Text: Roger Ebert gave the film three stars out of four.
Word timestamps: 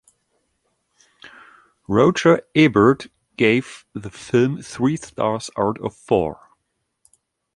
Roger 1.87 2.41
Ebert 2.55 3.09
gave 3.37 3.85
the 3.93 4.09
film 4.09 4.63
three 4.63 4.97
stars 4.97 5.51
out 5.59 5.77
of 5.79 5.95
four. 5.95 6.49